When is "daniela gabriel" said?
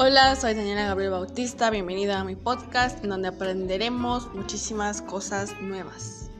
0.54-1.10